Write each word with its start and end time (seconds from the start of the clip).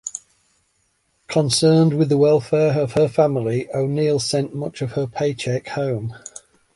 Concerned 1.27 1.95
with 1.95 2.09
the 2.09 2.17
welfare 2.17 2.71
of 2.75 2.93
her 2.93 3.07
family, 3.07 3.69
O'Neill 3.71 4.17
sent 4.17 4.55
much 4.55 4.81
of 4.81 4.93
her 4.93 5.05
paycheck 5.05 5.67
home. 5.67 6.15